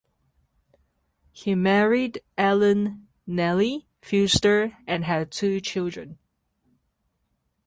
He 1.31 1.53
married 1.53 2.23
Ellen 2.35 3.07
(Nellie) 3.27 3.85
Fewster 4.01 4.75
and 4.87 5.03
had 5.05 5.29
two 5.31 5.59
children. 5.61 6.17